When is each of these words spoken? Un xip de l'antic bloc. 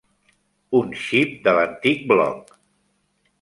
Un 0.79 0.89
xip 1.01 1.35
de 1.49 1.53
l'antic 1.59 2.01
bloc. 2.13 2.51